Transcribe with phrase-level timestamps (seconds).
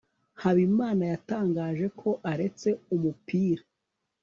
[0.41, 3.63] habimana yatangaje ko aretse umupira